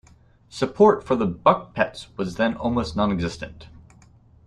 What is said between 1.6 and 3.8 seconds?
Pets was then almost non-existent.